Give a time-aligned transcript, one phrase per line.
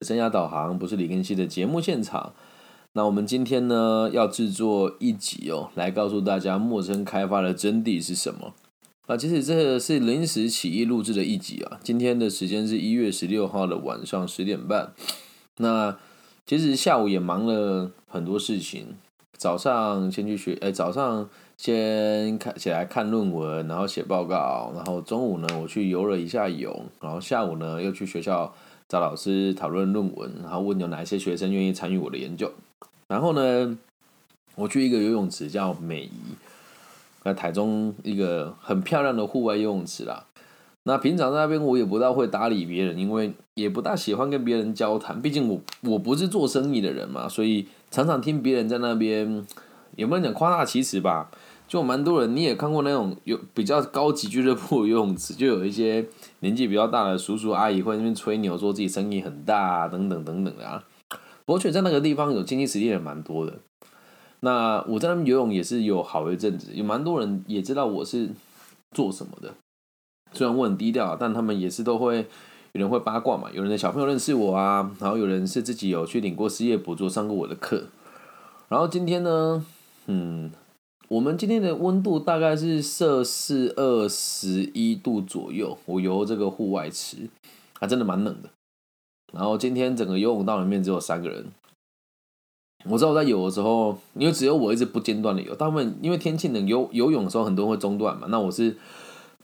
[0.00, 2.32] 生涯导航不是李根熙的节目现场。
[2.94, 8.54] 那我们今天呢要制作一集哦，来告诉大家陌生开发的真谛是什么
[9.06, 9.16] 啊？
[9.16, 11.78] 其实这是临时起意录制的一集啊。
[11.84, 14.92] 今天的时间是一月十六号的晚上十点半。
[15.58, 15.98] 那
[16.46, 18.94] 其实下午也忙了很多事情，
[19.36, 21.28] 早上先去学，哎，早上
[21.58, 28.54] 先看起来看论文，然后写报告，然后中午呢我去游了一下泳，然后下午呢又去学校。
[28.90, 32.50] 找老师讨论论文，然后问有哪一些学生愿意参与我的研究。
[33.06, 33.78] 然后呢，
[34.56, 36.34] 我去一个游泳池叫美仪，
[37.22, 40.26] 在台中一个很漂亮的户外游泳池啦。
[40.82, 45.22] 那平常在那边我也不大会搭理别人，因为也不大喜欢跟别人交谈。
[45.22, 49.46] 毕竟我我不是做生意的人嘛，所以常常听别人在那边，
[49.94, 51.30] 有没有讲夸大其词吧？
[51.70, 56.04] 就蛮多人，你也看过那种有比较高级俱乐部游泳池，就有一些
[56.40, 60.82] 年纪比较大的叔叔阿姨会在那边吹牛，说自己生意很大啊等等等等的啊。
[61.46, 63.54] 我觉得在那个地方有经济实力也蛮多的。
[64.40, 68.30] 那我在那边游泳也是有好一阵子，有蛮多人也知道我是
[68.90, 69.54] 做什么的。
[70.32, 72.26] 虽然我很低调，但他们也是都会
[72.72, 73.48] 有人会八卦嘛。
[73.54, 77.84] 有人的小朋友认识我啊，然后有人是自己有去领过失业补助，上过我的课。
[78.68, 79.64] 然后今天呢，
[80.06, 80.50] 嗯。
[81.10, 87.28] 我们今天的温度大概是摄氏二十一度左右，我游这个户外池，
[87.80, 88.48] 还真的蛮冷的。
[89.32, 91.46] 然后今天整个游泳道里面只有三个人。
[92.84, 98.28] 我知道我在游的时候，因为只有我一直不间断的游，大部分因为天气冷，游游泳的时候很多人会中断嘛。
[98.30, 98.76] 那我是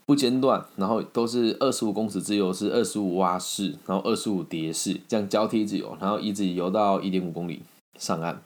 [0.05, 7.61] 不间断，然后都是二十五公尺自由是、二十五蛙式，然后二十五蝶式，这样交替自由，然后一直游到一点五公里
[7.99, 8.41] 上岸，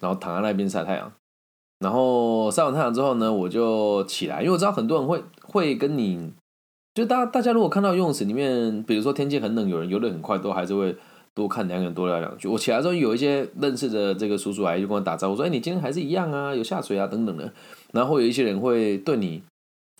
[0.00, 1.12] 然后躺在那边晒太阳。
[1.78, 6.32] 然后晒完太阳之后呢，我就起来，因为我知道很多人会会跟你，
[6.94, 10.96] 就大大家如果看到游泳池里面，比如说天气很冷，有人游得很快，都还是会
[11.34, 12.48] 多看两眼，多聊两句。
[12.48, 17.52] 我起来之后，有一些认识的这个叔叔阿姨就跟我打招呼，说：“哎，你今天还是一样啊，有下水啊，等等的。”
[17.92, 19.42] 然后有一些人会对你，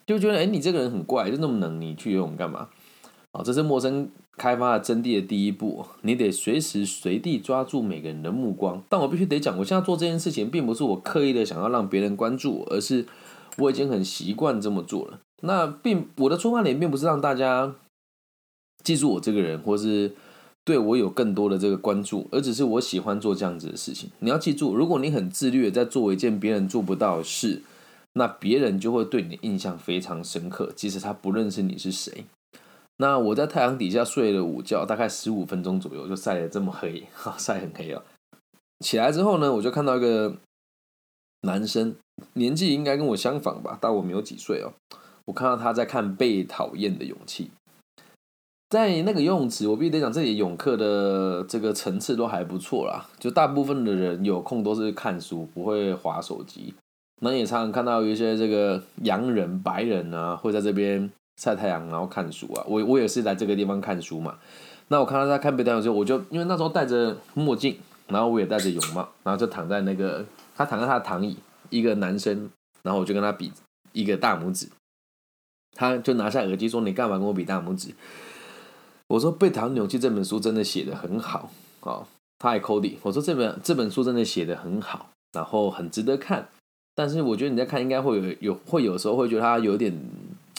[0.05, 2.69] 就觉得：“哎，你这个人很怪，就那么冷，你去游泳干嘛？”
[3.33, 8.83] 啊，这是陌生开发的真谛的第一步，你得随时随地抓住每个人的目光。
[8.89, 13.07] 但我必须得讲，我现在做这件事情，并不是我刻意的想要让别人关注我，而是
[13.59, 15.21] 我已经很习惯这么做了。
[15.43, 17.75] 那并我的出发点并不是让大家
[18.83, 20.13] 记住我这个人，或是
[20.65, 24.11] 对我有更多的这个关注，而只是我喜欢做这样子的事情。
[24.21, 27.63] 你要记住，如果你很自律在做一件别人做不到的事，
[28.15, 32.25] 那别人就会对你的印象非常深刻，即使他不认识你是谁。
[33.01, 38.03] 那我在太阳底下睡了午觉，大概十五分钟左右就晒得这么黑，哈， 晒很黑啊。
[38.81, 40.35] 起来之后呢，我就看到一个
[41.43, 41.95] 男生，
[42.33, 44.75] 年纪应该跟我相仿吧，大我没有几岁哦。
[45.27, 47.45] 我看到他在看《被讨厌的勇气》。
[48.69, 53.07] 在那个游泳池，我必须得讲，这里泳客的这个层次都还不错啦。
[53.19, 56.75] 就大部分的人有空都是看书，不会划手机。
[57.21, 61.11] 那也常常看到有一些这个洋人、白人啊，会在这边。
[61.39, 62.65] 晒太阳，然后看书啊！
[62.67, 64.37] 我我也是来这个地方看书嘛。
[64.89, 67.79] 那我看到他看《北太阳》时候，我就因为那时候戴着墨镜，
[68.09, 70.27] 然后我也戴着泳帽，然后就躺在那个
[70.57, 71.37] 他躺在他的躺椅，
[71.71, 72.51] 一个男生，
[72.83, 73.53] 然后我就跟他比
[73.93, 74.69] 一个大拇指，
[75.77, 77.95] 他就拿下耳机说：“你干嘛跟我比大拇指？”
[79.07, 82.05] 我说：“《被讨厌勇气》这本书真的写的很好哦。”
[82.41, 86.49] 他还 Cody，我说：“这本这本书真的写的很好，然后很值得看。
[86.97, 89.95] 但是我觉得你在看，应该会有有会有时候会觉得他有点。”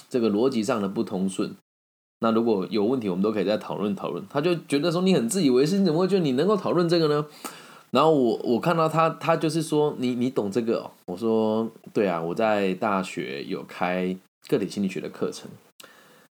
[0.10, 1.56] 这个逻辑上的不通顺，
[2.22, 4.26] 那如果有问题，我们都可以再讨论讨论。
[4.30, 7.26] 他就觉得说你很自以为是，你怎么会觉得你能够讨论这个呢？
[7.92, 10.92] 然后我我看到他，他就是说你你懂这个哦？
[11.08, 14.16] 我说对啊，我在大学有开
[14.48, 15.50] 个体心理学的课程。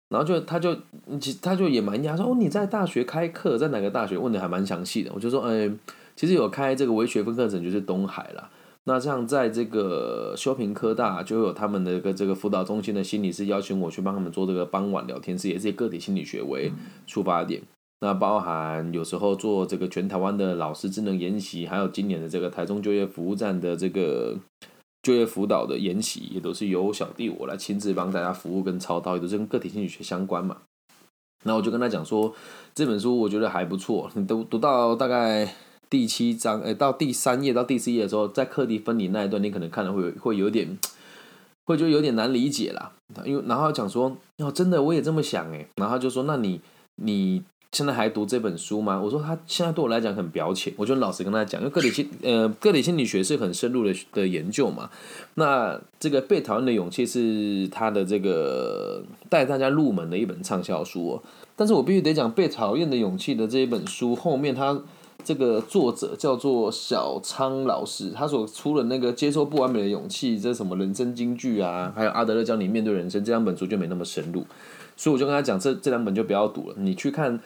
[0.10, 0.76] 然后就他就
[1.20, 4.16] 其他就也蛮讶说哦你在大学开课，在哪个大学？
[4.16, 5.12] 问的还蛮详细的。
[5.14, 5.72] 我就说哎，
[6.16, 8.50] 其实有开这个微学分课程，就是东海啦。
[8.86, 16.70] 那像，在这个修平科大就有他们的一个这个辅导中心的心理师邀请我去帮他们做这个傍晚聊天室，也是以个体心理学为
[17.08, 17.62] 出发点。
[18.02, 24.36] 那包含有时候做这个全台湾的老师智能研习，还有今年的这个台中就业服务站的这个
[25.02, 30.58] 就业辅导的研习，也都是由小弟我来亲自帮大家服务跟操刀，也都是跟个体心理学相关嘛。
[31.44, 32.34] 那我就跟他讲说，
[32.76, 35.56] 这本书我觉得还不错，你读读到大概。
[35.94, 40.76] 第七章，诶，到第三页到第四页的时候，在课题分离那一段，你可能看了会会有点，
[41.66, 42.92] 会觉得有点难理解啦。
[43.24, 46.60] 因为然后讲说，哦，真的我也这么想，诶，然后就说，那你
[46.96, 49.00] 你现在还读这本书吗？
[49.00, 54.90] 我说他现在对我来讲很表浅，我就老实跟他讲，因为个体心呃个体心理学是很深入的的研究嘛。
[55.36, 61.24] 那这个被讨厌的勇气是他的这个带大家入门的一本畅销书哦。
[61.56, 64.82] 但是我必须得讲被讨厌的勇气的这一本书后面，他
[65.24, 74.46] 这个作者叫做小昌老师，他所出的那个接受不完美的勇气，这什么人生金句啊，还有阿德勒教你面对人生这两本书就没那么深入。
[74.96, 77.40] 所以我就跟他讲，这这两本就不要读了，你去看《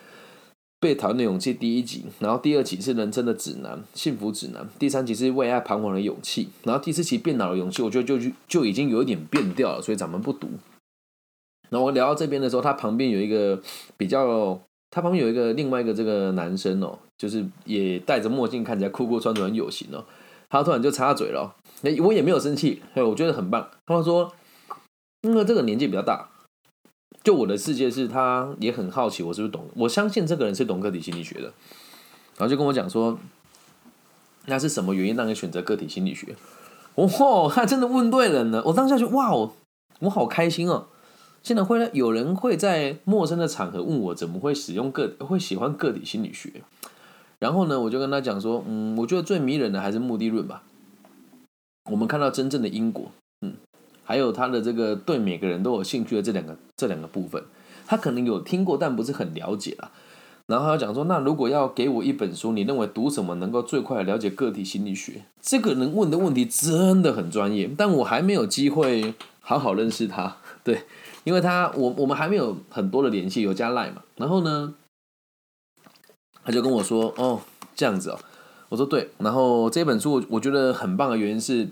[0.79, 10.49] 被讨厌的勇气》第一集，然后第二集是人生的指南、幸福指南，第三集是为爱彷徨的勇气，然后第四集变老的勇气，我觉得就就就已经有一点变掉了，所以咱们不读。
[11.69, 13.61] 那我聊到这边的时候，他旁边有一个
[13.97, 14.59] 比较，
[14.91, 20.05] 他旁边有一个另外一个这个男生哦，就是也戴着墨镜，看起来酷酷穿着很有型哦，
[20.49, 23.69] 他突然就插嘴了，哎，我也没有生气，哎，我觉得很棒。
[23.85, 24.33] 他说，
[25.21, 26.29] 因为这个年纪比较大。
[27.23, 31.51] 就我的世界是，他也很好奇我是不是懂，我相信这个人是懂个体心理学的，
[32.37, 33.19] 然后就跟我讲说，
[34.45, 36.35] 那是什么原因让你选择个体心理学？
[36.95, 39.51] 哦，他真的问对人了，我当下就哇哦，
[39.99, 40.87] 我好开心哦！
[41.43, 46.63] 现在会有人会在陌生的场合问我怎么会使用个会喜欢个体心理学，
[47.39, 50.63] 然后呢，我就跟他讲说，嗯，我觉得最迷人的还是目的论吧，
[51.91, 53.11] 我们看到真正的因果。
[53.41, 53.53] 嗯
[54.03, 57.43] 还有他的这个对每个人都有兴趣的这两个这两个部分，
[57.85, 59.91] 他可能有听过，但不是很了解啦。
[60.45, 65.25] 然后他讲说，那如果要给我一本书，你认为读什么能够最快了解个体心理学？
[65.41, 70.37] 这个人问的问题真的很专业，但我还没有机会好好认识他。
[70.63, 70.83] 对，
[71.25, 74.03] 因为他我我们还没有很多的联系，有加赖嘛。
[74.15, 74.73] 然后呢，
[76.47, 77.39] 他就跟我说，哦，
[77.75, 78.19] 这样子哦。
[78.69, 79.11] 我说对。
[79.19, 81.67] 然后这本书我我觉得很棒的原因是。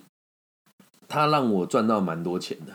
[1.07, 2.73] 他让我赚到蛮多钱的，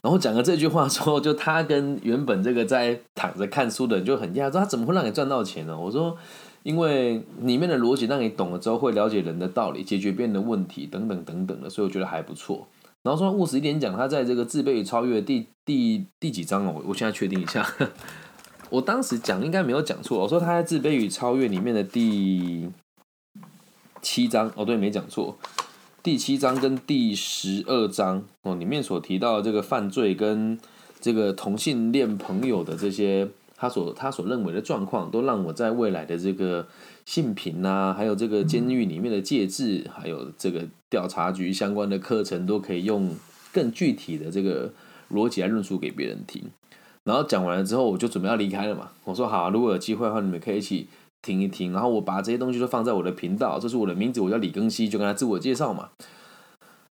[0.00, 5.78] 然后讲了这句话之后，就他跟原本这个在躺着看书的人就很讶异，说他怎么会让你赚到钱呢？
[5.78, 6.16] 我说，
[6.62, 12.66] 因为里面的逻辑让你懂了之后，会了解人的道理，解决别人的问题等等等等的，所以我觉得还不错。
[13.02, 16.72] 然后说务实一点讲，他在这个自卑与超越第第第几章哦？
[16.76, 17.70] 我我现在确定一下，
[18.70, 22.68] 我当时讲应该没有讲错，我说他在自卑与超越里面的第
[24.02, 25.38] 七章哦，对，没讲错。
[26.02, 30.58] 第七章跟第十二章哦，里面所提到的这个犯罪跟
[31.00, 36.66] 这个同性恋朋友的这些，他所他所认为的状况，都让我在未来的这个
[37.04, 43.14] 性平啊，还有这个监狱里面的戒治，还有这个调查局相关的课程，都可以用
[43.52, 44.72] 更具体的这个
[45.10, 46.42] 逻辑来论述给别人听。
[47.06, 48.90] 然后讲完了之后，我就准备要离开了嘛。
[49.04, 50.88] 我说好，如果有机会的话，你们可以一起。
[51.22, 55.88] 听一听，然后我把这些东西都放在我的频道，这是我的名字，我叫李庚希，就跟他自我介绍嘛。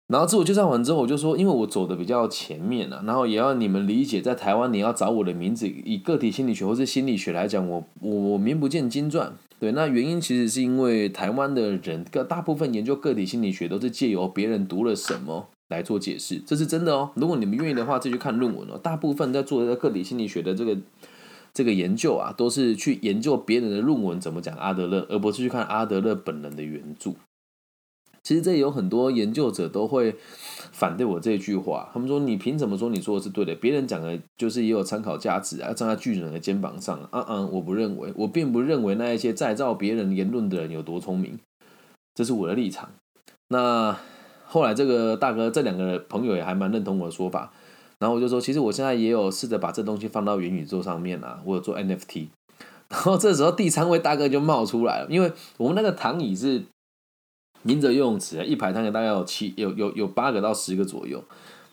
[0.08, 9.32] 然后自我介绍完之后，我就说，因为我走的比较前面了，然后也要你们理解，在台湾你要找我的名字，以个体心理学或是心理学来讲，我我名不见经传。
[9.60, 17.10] 对，那原因其实是因为台湾的人，个大部分研究个体心理学都是借由别人读了什么来做解释，这是真的哦。
[17.16, 18.78] 如果你们愿意的话，自去看论文哦。
[18.78, 20.76] 大部分在做这个个体心理学的这个。
[21.54, 27.12] 这个研究啊，都是去研究别人的论文怎么讲阿德勒，而不是去看阿德勒本人的原著。
[28.22, 30.16] 其实这有很多研究者都会
[30.70, 33.54] 反对我这句话，他们说你凭什么说你说的是对的？
[33.54, 36.94] 别人讲的就是也有参考价值啊，站在巨人的肩膀上。
[37.10, 41.38] 啊啊，我不认为，我并不认为那一些再造别人言论的人有多聪明，
[42.14, 42.90] 这是我的立场。
[43.48, 43.98] 那
[44.46, 47.52] 后来这个大哥这两个朋友也还蛮认同我的说法。
[47.98, 52.26] 然后我就说，其实我现在也有试着把这东西放到元宇宙上面啊，我有做 NFT。
[52.88, 56.62] 然后这时候第三位大哥就冒出来了，因为我们那个躺椅是
[57.62, 61.24] 明哲游泳池，一排躺椅大概有七有有有八个到十个左右。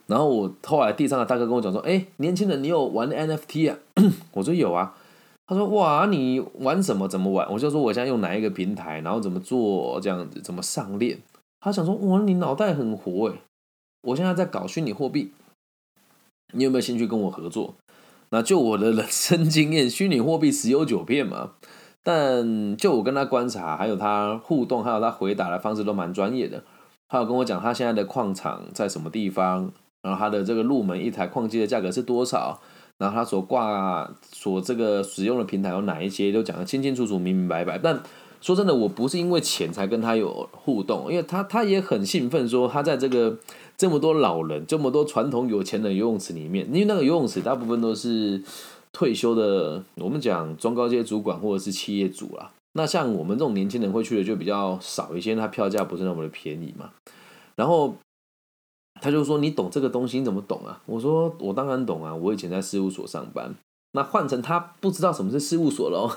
[0.07, 3.77] 然后我后来地上的大哥跟我讲说：“哎，年轻人，你有玩 NFT 啊？”
[4.31, 4.95] 我说：“有啊。”
[5.45, 7.07] 他说：“哇，你玩什么？
[7.07, 11.17] 怎么玩？”我就说：“我现在用哪一个平台，然后怎么做这样子，怎么上链。”
[11.63, 13.39] 他想说：“哇，你脑袋很活诶，
[14.01, 15.31] 我现在在搞虚拟货币。”
[16.53, 17.75] 你有没有兴趣跟我合作？
[18.31, 21.53] 那就我的人生经验，虚拟货币十有九骗嘛。
[22.03, 26.63] 但就我跟他观察，还有他互动，还有他回答的方式都蛮专业的。
[27.07, 32.59] 他有跟我讲他现在的矿场在什么地方，然后他的这个入门一台矿机的价格是多少，
[32.97, 37.77] 然后他所挂所这个使用的平台有哪一些，都讲得清清楚楚、明明白白。
[37.77, 38.03] 但
[38.43, 43.39] 说真的，我不是因为钱才跟他有互动，因为他他也很兴奋，说他在这个。
[43.75, 48.39] 这么多老人，这么多传统有钱的游泳池里面，因为那个游泳池大部分都是
[48.91, 52.51] 退休的，我们讲中高阶主管或者是企业主啦。
[52.73, 56.91] 那像我们这种年轻人会去的就比较少一些，他票价不是那么的便宜嘛。
[57.55, 57.95] 然后
[59.01, 63.55] 他就说：“你懂这个东西，你怎么懂啊？”我说：“我当然懂啊，我以前在事务所上班。
[63.93, 66.11] 那换成他不知道什么是事务所喽，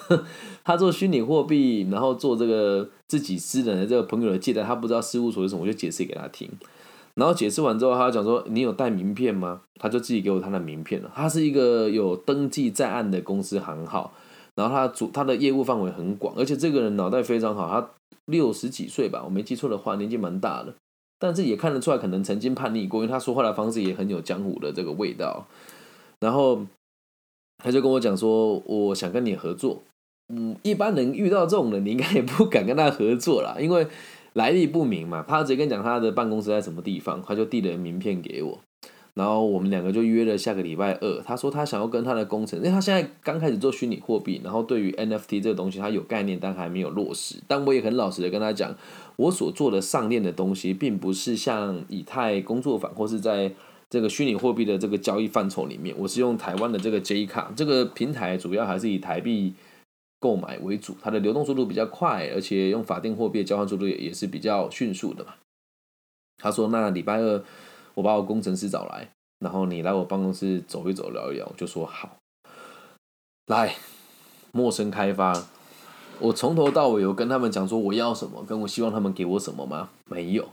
[0.64, 6.50] 他做虚拟货币，然后做这个自己私人的这个朋友的借贷，他不知道事务所是什么，我就解释给他听。
[7.14, 11.10] 然后解释完之后，他讲说：“你有带名片吗？”他就自己给我他的名片了。
[11.14, 14.12] 他是一个有登记在案的公司行号，
[14.54, 17.88] 然后他主他的业务范围很广，而且这个人脑袋非常好，他
[18.26, 20.74] 六十几岁吧，我没记错的话，年纪蛮大的。
[21.18, 25.46] 但是也看得出来，可能曾经叛逆过，因为他说话的方式也很有江湖的这个味道。
[26.20, 26.66] 然后
[27.62, 29.82] 他就跟我讲说：“我想跟你合作。”
[30.32, 33.86] 嗯，一般人遇到这种人，你应该也不敢跟他合作啦，因为。
[34.36, 38.60] 来历不明嘛，他直接跟讲他的办公室在什么地方，他就递了名片给我，
[39.14, 41.22] 然后我们两个就约了下个礼拜二。
[41.22, 47.36] 他说他想要跟他的工程，因为他现在刚开始做虚拟货币，然后对于 NFT 这个东西他有概念，但还没有落实。
[47.48, 48.76] 但我也很老实的跟他讲，
[49.16, 53.50] 我所做的上链的东西，并不是像以太工作坊或是在
[53.88, 59.54] 这个虚拟货币的这个交易范畴里面，我是用台湾的这个 J 卡这个平台，主要还是以台币。
[60.18, 65.34] 购买为主，它的流动速度比较快，而且用法定货币交换速度也也是比较迅速的嘛。
[66.38, 67.44] 他说：“那礼拜二
[67.92, 72.16] 我把我工程师找来，然后你来我办公室走一走，聊一聊。”就说好。
[73.46, 73.76] 来，
[74.52, 75.46] 陌生开发，
[76.18, 79.90] 我从头到尾有跟他们讲说我要什么，跟我希望他们给我什么吗？
[80.06, 80.48] 没有。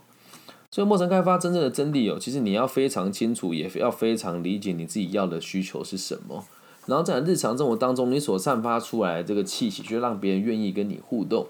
[0.74, 6.44] 所以陌生开发真正的真谛哦，其实你要非常清楚，也要非常理解你自己要的需求是什么。
[6.86, 11.46] 然后在日常生活当中，你所散发出来的这个气息，就让别人愿意跟你互动。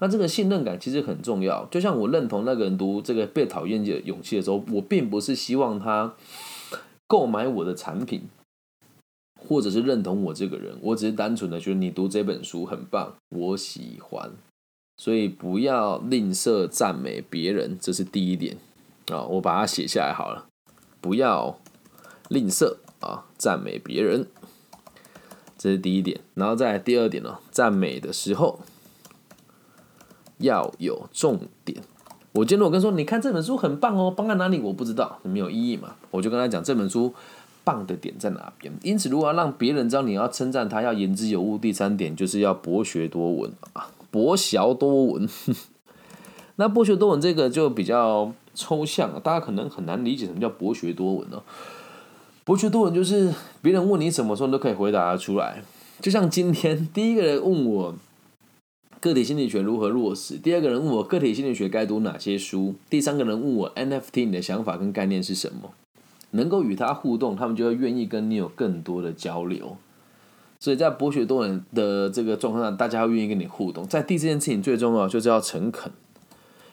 [0.00, 1.66] 那这个信任感其实很重要。
[1.66, 6.16] 就像我认同那个人读这个被讨厌的勇气的时候，我并不是希望他
[7.06, 8.22] 购买我的产品，
[9.40, 10.76] 或者是认同我这个人。
[10.80, 14.32] 我只是单纯的觉得你读这本书很棒，我喜欢。
[14.98, 18.58] 所以不要吝啬赞美别人，这是第一点
[19.10, 19.22] 啊。
[19.22, 20.46] 我把它写下来好了。
[21.00, 21.56] 不要
[22.28, 24.26] 吝啬啊，赞美别人。
[25.56, 27.38] 这是第一点，然后再第二点呢？
[27.50, 28.60] 赞美的时候
[30.38, 31.82] 要有重点。
[32.32, 34.60] 我今天我跟说，你看这本书很棒哦，棒在哪里？
[34.60, 35.96] 我不知道，没有意义嘛。
[36.10, 37.12] 我就跟他讲这本书
[37.64, 38.72] 棒的点在哪边。
[38.82, 41.58] 因此，如果要让别人知道你要称赞他，要言之有物。
[41.58, 45.28] 第三点就是要博学多闻啊，博学多闻。
[46.56, 51.42] 那博学多闻这个就比较抽象了，大家可能很难理解什么叫博学多闻呢？
[52.44, 55.62] 博学多闻就是别人问你什么时候都可以回答出来。
[56.00, 57.94] 就像今天第一个人问我
[59.00, 65.72] 个体心理学如何落实，第二个人问我个体心理学该读哪些书，第三个人问我 NFT 你的想法跟概念是什么。
[66.32, 69.76] 能够与他互动，他们就会愿意跟你有更多的交流。
[70.60, 73.86] 所以在博学多闻的这个状况下，大家会愿意跟你互动。
[73.86, 75.92] 在第四件事情最重要就是要诚恳，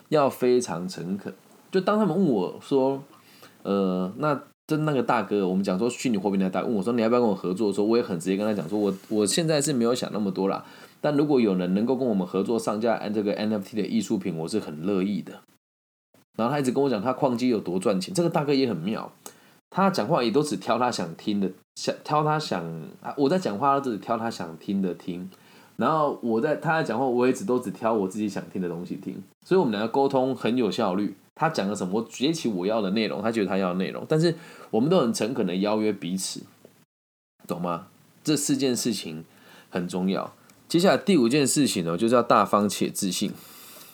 [0.10, 1.34] 要非常诚恳。
[1.72, 3.04] 就当他们问我说，
[3.64, 4.42] 呃，那。
[4.68, 10.66] 就那个大哥，我们讲说虚拟货币那大，问我说你要不要跟我合作的时候，我也很直接跟他讲说，我我现在是没有想那么多啦，
[11.00, 15.34] 但如果有人能够跟我们合作上架按这个 NFT 的艺术品，我是很乐意的。
[16.36, 19.12] 然后他一直跟我讲他矿机有多赚钱，这个大哥也很妙，
[19.76, 22.64] 他讲话也都只挑他想听的，想挑他想
[23.02, 25.30] 啊，我在讲话，他只挑他想听的听。
[25.76, 31.18] 然后我在他在讲话，我也只都只挑我自己想听的东西听，所以我们两个沟通很有效率。
[31.36, 34.34] 他讲了什么，我接起我要的内容，他觉得他要的内容，但是
[34.72, 36.44] 我们都很诚恳的邀约彼此，
[37.46, 37.88] 懂吗？
[38.24, 39.26] 这四件事情
[39.70, 40.34] 很重要。
[40.70, 43.34] 接下来第五件事情呢，就是要大方且自信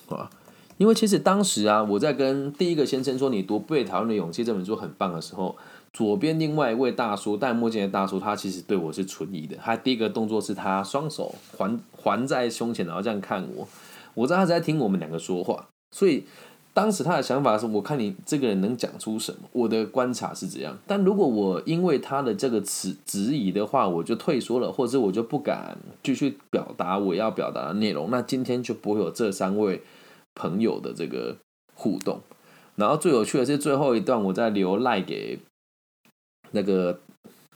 [0.10, 0.30] 啊！
[0.78, 5.56] 因为其实当时啊，我在跟第一个先生说你读《被讨厌的勇气》这本书很棒的时候，
[5.94, 9.58] 左边另外一位大叔戴墨镜的大叔，他其实对我是存疑的。
[9.58, 13.68] 他第一个动作是他双手环环在胸前，然后这样看我，
[14.14, 16.24] 我知道他在听我们两个说话，所以。
[16.74, 19.40] 当时他的想法是，我看你这个人能讲出什么。
[19.52, 29.82] 我的观察是这样，但如果我因为他的这个词质疑的话，我就退缩了，或者我就不敢继续表达我要表达的内容，那今天就不会有这三位
[30.34, 31.36] 朋友的这个
[31.74, 32.22] 互动。
[32.78, 35.40] 然后最有趣的是最后一段，我在留赖给
[36.52, 37.00] 那个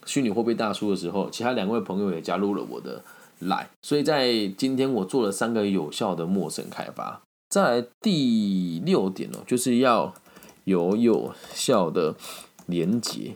[0.05, 3.03] 虚拟货币大叔的时候，其他两位朋友也加入了我的
[3.39, 7.21] 赖，所以在今天我做了三个有效的陌生开发。
[7.49, 10.13] 再来第六点哦，就是要
[10.63, 12.15] 有有效的
[12.65, 13.35] 连接，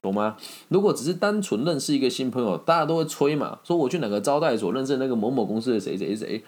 [0.00, 0.36] 懂吗？
[0.68, 6.42] 如果只是单纯认识一个新朋友，大家都会吹嘛，说我去哪个招待所认识那个某某公司的谁谁谁，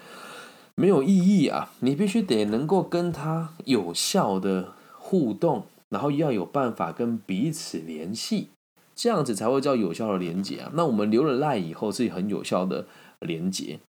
[0.77, 1.71] 没有意义啊！
[1.81, 8.49] 你必须得能够跟他有效的互动，然后要有办法跟彼此联系，
[8.95, 10.71] 这样子才会叫有效的连接啊。
[10.75, 12.87] 那我们留了赖以后是很有效的
[13.21, 13.81] 连接，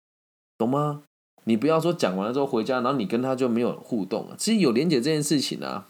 [0.58, 1.03] 懂吗？
[1.46, 4.36] 你不要说讲完了之后回家，然后你跟他就没有互动了。
[4.38, 5.88] 其实有连接这件事情啊，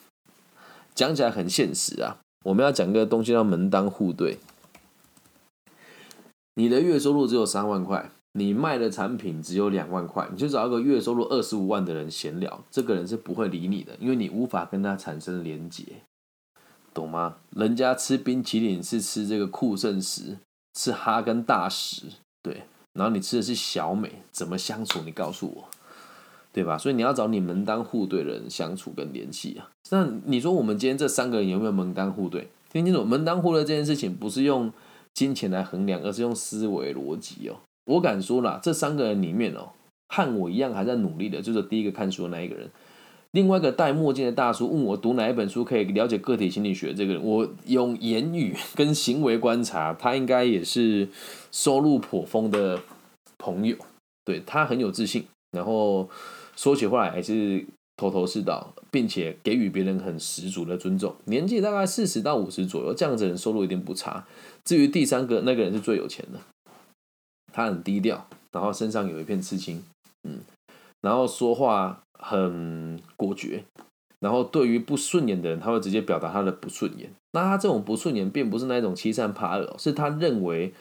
[0.95, 2.19] 讲起来很现实啊。
[2.45, 4.37] 我们要讲个东西叫门当户对。
[6.55, 15.85] 你的月收入只有三万块，你卖的产品只有两万块，你就找一个月收入二十五万的人闲聊，这个人是不会理你的，因为你无法跟他产生连结，
[16.93, 17.37] 懂吗？
[17.55, 20.37] 人家吃冰淇淋是吃这个酷盛食，
[20.73, 22.03] 吃哈根大使，
[22.41, 25.01] 对，然后你吃的是小美，怎么相处？
[25.05, 25.69] 你告诉我。
[26.51, 26.75] 对吧？
[26.79, 29.69] 所以你要找你门当户对的人相处跟联系啊。
[29.91, 32.49] 那你说我们今天这三个人有没有门当户对？
[32.71, 34.73] 听清楚，门当户对这件事情不是用
[35.13, 37.57] 金钱来衡量，而是用思维逻辑哦。
[37.89, 39.69] 我敢说啦，这三个人里面哦，
[40.07, 42.69] 和我一样还在努力的，就是第一个看书的那一个人。
[43.31, 51.07] 另外一个戴墨镜的大叔问我读哪一本书可以了解个体心理学，这个人我用言语跟行为观察，他应该也是
[51.51, 52.79] 收入颇丰的
[53.37, 53.75] 朋友。
[54.25, 56.09] 对他很有自信，然后。
[56.59, 57.65] 说起话来还是
[57.95, 61.15] 头头是道，并且给予别人很十足的尊重。
[61.23, 64.27] 年纪大概四十到五十左右，这样子人收入一定不差。
[64.65, 66.39] 至于第三个那个人是最有钱的，
[67.59, 69.83] 他很低调，然后身上有一片刺青，
[70.23, 70.39] 嗯，
[71.01, 73.63] 然后说话很果决，
[74.19, 77.11] 然后对于不顺眼的人，他会直接表达他的不顺眼。
[77.33, 80.73] 那他这种不顺眼，并不是那种欺善怕恶，是他认为。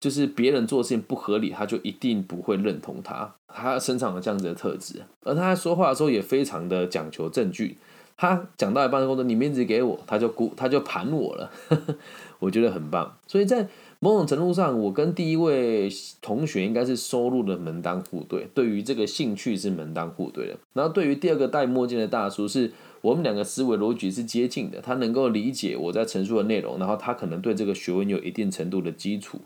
[0.00, 3.34] 就是别人做事情不合理，他就一定不会认同他。
[3.48, 7.78] 他身上有这样子的特质，而他在说话的时候也非常的讲求证据。
[8.16, 11.50] 他讲到一半的时候，你面子给我，他就估他就盘我了。
[12.38, 13.16] 我觉得很棒。
[13.26, 13.68] 所以在
[14.00, 15.88] 某种程度上，我跟第一位
[16.20, 20.56] 同学应该是收入的门当户对，对于这个兴趣是门当户对的。
[20.72, 22.72] 然后对于第二个戴墨镜的大叔是。
[23.04, 29.38] 我们两个思维逻辑是接近的，他能够理解我在陈述的内容，然后他可能对这个学问有一定程度的基础。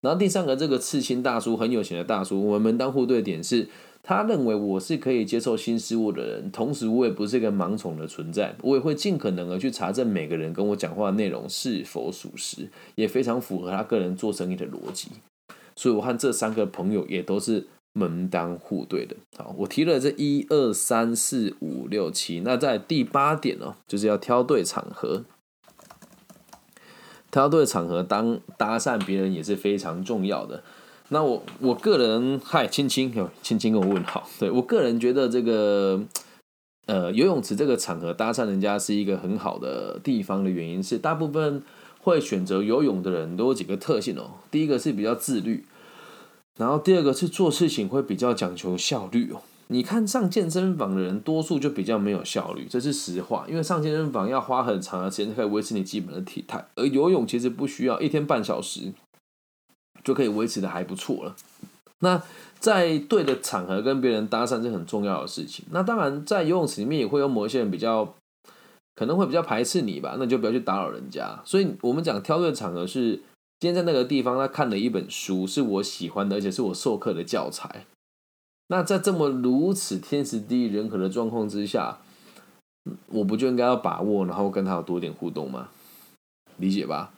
[0.00, 3.68] 然后第三个，这个刺青大叔很有钱的大叔，我们门当户对的点是，
[4.04, 15.08] 他认为我是可以接受新事物的人，同时我也不是一个盲从的存在，我也会尽可能的去查证每个人跟我讲话的内容是否属实，也非常符合他个人做生意的逻辑。
[15.74, 17.66] 所以我和这三个朋友也都是。
[17.96, 25.24] 门当户对的，好，我提了这一二三四五六七，那在第八点哦，就是要挑对场合，
[27.30, 30.64] 挑对场合当搭讪别人也是非常重要的。
[31.10, 36.02] 那我我个人，嗨，青青，有青青跟我问好，对我个人觉得这个，
[36.86, 41.62] 呃，游泳池这个场合搭讪人家是一个很好的地方的原因是，大部分
[42.00, 45.64] 会选择游泳的人都有几个特性哦，第一个是比较自律。
[46.56, 49.42] 然后第二个是做事情会比较讲求效率哦。
[49.68, 53.44] 你看上健身房的人，多数就比较没有效率，这是实话。
[53.48, 58.92] 因为上健身房要花很长的时间才可以维持你基本的体态，而游泳其实不需要一天半小时
[60.04, 61.34] 就可以维持的还不错了。
[62.00, 62.22] 那
[62.60, 65.64] 在对的场合跟别人搭讪是很重要的事情。
[65.70, 68.14] 那当然在游泳池里面也会有某一些人比较
[68.94, 71.40] 可能会比较排斥你吧，那就不要去打扰人家。
[71.44, 73.22] 所以我们讲挑对场合是。
[73.60, 77.86] 今天在那个地方，他看了一本书，是我喜欢的，而且是我授课的教材。
[78.66, 81.98] 那在这么如此天时地利人和的状况之下，
[83.06, 85.68] 我不就应该要把握，然后跟他有多点互动吗？
[86.58, 87.14] 理解吧？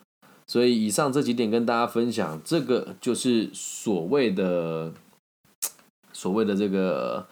[0.47, 4.93] 所以以上这几点跟大家分享，这个就是所谓的
[6.13, 7.27] 所谓的这个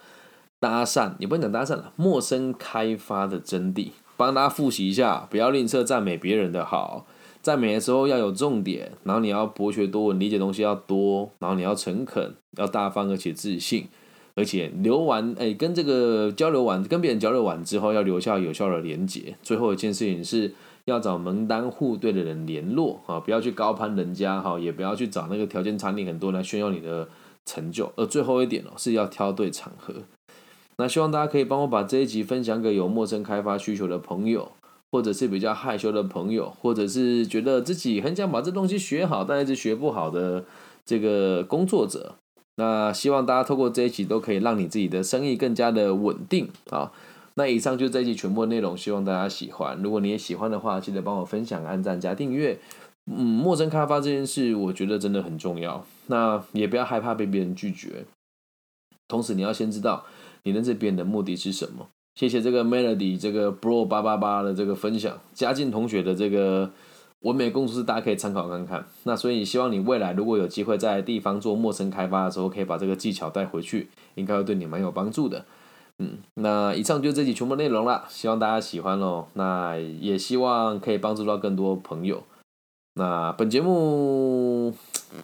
[0.60, 7.06] 搭讪，也不能讲搭讪了，陌生开发的真谛，帮大家复习一下，不要吝啬赞美别人的好。
[7.42, 13.86] 赞美的时候要有重点，然后你要博学多闻，理解东西要多，然后你要诚恳，要大方而且自信，
[14.34, 19.36] 而且留完哎，跟这个交流完，跟别人交流完之后要留下有效的连接。
[19.44, 20.52] 最后一件事情是
[20.86, 27.06] 要找门当户对的人联络啊，不要去高攀人家哈，也不要去找那个条件差你很多来炫耀你的
[27.44, 27.92] 成就。
[27.96, 29.94] 而最后一点哦，是要挑对场合。
[30.78, 34.52] 那希望大家可以帮我把这一集分享给有陌生开发需求的朋友。
[34.92, 40.44] 或者是比较害羞的朋友，或者是觉得自己很想把这东西学好，但一直学不好的
[40.86, 42.14] 这个工作者，
[42.54, 46.92] 那希望大家透过这一集都可以让你自己的生意更加的稳定啊。
[47.36, 49.78] 那以上就这一集全部内容，希望大家喜欢。
[49.82, 52.58] 如果你也喜欢的话，记得帮我分享、按赞、加订阅。
[53.08, 55.84] 嗯，陌生开发这件事，我觉得真的很重要。
[56.06, 58.04] 那也不要害怕被别人拒绝，
[59.06, 60.04] 同时你要先知道
[60.42, 61.88] 你认识别人的目的是什么。
[62.14, 66.72] 谢谢这个 Melody 这个 Bro 八八八的这个分享，嘉靖同学的这个
[67.20, 68.86] 文美公司，大家可以参考看看。
[69.04, 75.44] 那所以希望你未来如果有机会在地方做陌生开发的时候，可以把这个技巧带回去，应该会对你蛮有帮助的。
[75.98, 79.28] 嗯，那以上就这集全部内容了，希望大家喜欢喽。
[79.34, 82.22] 那也希望可以帮助到更多朋友。
[82.94, 84.74] 那本节目，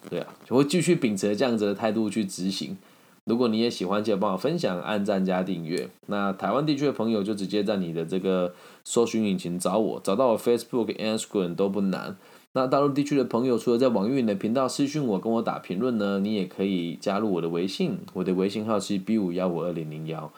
[0.08, 2.76] 对啊，就会继续秉持这样子的态度去执行。
[3.24, 5.88] 如果你也喜欢，记得帮我分享、按赞加订阅。
[6.06, 12.16] 那台湾地区的朋友就直接在你的这个搜寻引擎找我，找到我 Facebook、Instagram 都不难。
[12.54, 20.30] 那大陆地区的朋友，除了在网易云的频道私讯我，跟我打评论呢，你也可以加入我的微信，我的微信号是 B 五幺五二零零幺。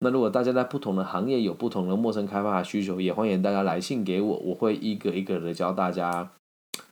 [0.00, 6.30] 那如果大家在不同的行业有不同的陌生开发的需求，也欢迎大家来信给我，我会一个一个的教大家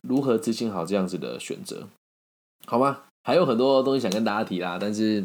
[0.01, 1.87] 如何执行好这样子的选择，
[2.65, 3.01] 好吗？
[3.23, 5.23] 还有很多东西想跟大家提啦，但是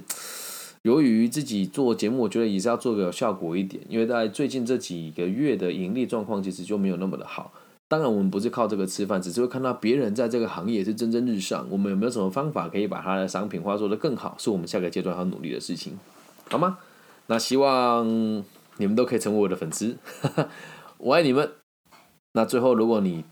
[0.83, 7.53] 由于自己做节目，我觉得也是要做个有效果一点，因为在最近这几个月的盈利状况其实就没有那么的好。
[7.88, 11.66] 当然，我们不是靠这个吃饭，只是会看到别人在这个行业是蒸蒸日上。
[11.69, 14.37] 我们有没有什么方法可以把它的商品化做得更好？
[14.38, 15.99] 是我们下个阶段要努力的事情，
[16.49, 16.79] 好吗？
[17.31, 18.05] 那希望
[18.79, 19.97] 你们都可以成为我的粉丝，
[20.99, 21.49] 我爱你们。
[22.33, 23.25] 那最后，如果你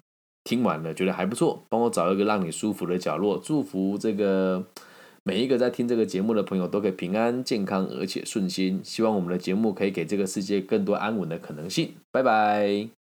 [0.44, 4.64] 听完了觉得还不错，帮我找一个让你舒服的角落，祝福这个
[5.24, 8.80] 每一个在听这个节目的朋友都可以平安健康而且顺心。
[8.84, 11.94] 希望我们的节目可以给这个世界更多安稳的可能性。
[12.12, 12.97] 拜拜。